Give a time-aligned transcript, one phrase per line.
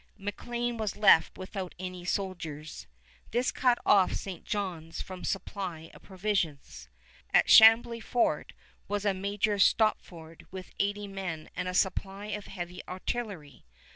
[0.17, 2.87] McLean was left without any soldiers.
[3.29, 4.43] This cut off St.
[4.43, 6.89] John's from supply of provisions.
[7.31, 8.53] At Chambly Fort
[8.87, 13.63] was a Major Stopford with eighty men and a supply of heavy artillery.